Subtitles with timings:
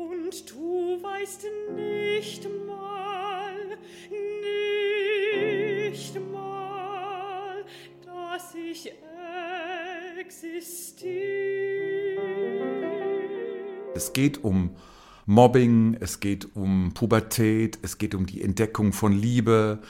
[0.00, 1.44] Und du weißt
[1.76, 3.52] nicht mal,
[5.92, 7.62] nicht mal,
[8.06, 8.94] dass ich
[10.18, 11.12] existiere.
[13.94, 14.70] Es geht um
[15.26, 19.80] Mobbing, es geht um Pubertät, es geht um die Entdeckung von Liebe,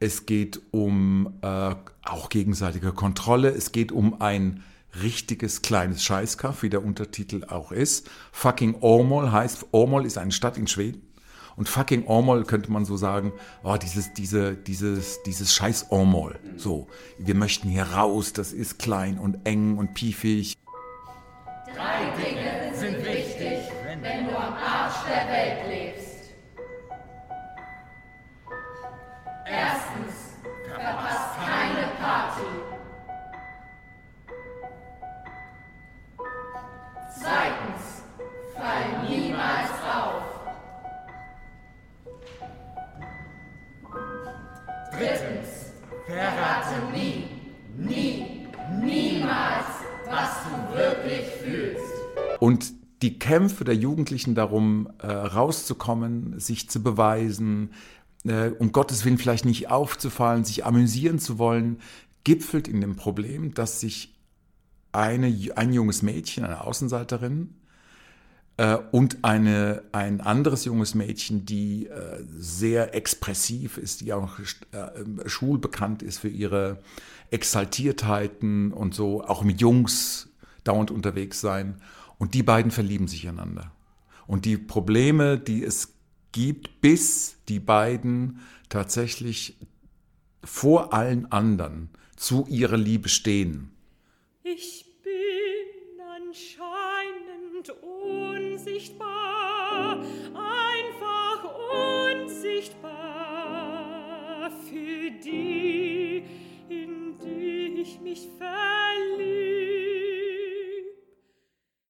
[0.00, 1.74] es geht um äh,
[2.04, 4.64] auch gegenseitige Kontrolle, es geht um ein
[5.02, 8.08] richtiges kleines Scheißkaff, wie der Untertitel auch ist.
[8.32, 11.02] Fucking Åmål heißt, Åmål ist eine Stadt in Schweden.
[11.56, 13.32] Und fucking Åmål könnte man so sagen,
[13.64, 16.38] oh, dieses, diese, dieses, dieses scheiß Åmål.
[16.56, 16.86] So,
[17.18, 20.54] wir möchten hier raus, das ist klein und eng und piefig.
[21.74, 26.30] Drei Dinge sind wichtig, wenn du am Arsch der Welt lebst.
[29.44, 30.14] Erstens,
[30.64, 31.97] verpasst keine
[44.98, 45.48] Drittens,
[46.06, 47.24] verrate nie,
[47.76, 48.48] nie,
[48.82, 49.66] niemals,
[50.06, 51.84] was du wirklich fühlst.
[52.40, 57.70] Und die Kämpfe der Jugendlichen darum, äh, rauszukommen, sich zu beweisen,
[58.24, 61.78] äh, um Gottes Willen vielleicht nicht aufzufallen, sich amüsieren zu wollen,
[62.24, 64.16] gipfelt in dem Problem, dass sich
[64.90, 67.54] eine, ein junges Mädchen, eine Außenseiterin,
[68.90, 74.40] und eine, ein anderes junges Mädchen, die äh, sehr expressiv ist, die auch
[74.72, 76.80] äh, schulbekannt ist für ihre
[77.30, 80.28] Exaltiertheiten und so, auch mit Jungs
[80.64, 81.80] dauernd unterwegs sein.
[82.18, 83.70] Und die beiden verlieben sich einander.
[84.26, 85.94] Und die Probleme, die es
[86.32, 89.56] gibt, bis die beiden tatsächlich
[90.42, 93.70] vor allen anderen zu ihrer Liebe stehen.
[94.42, 94.87] Ich
[104.50, 106.22] für die,
[106.68, 108.77] in die ich mich verliebe.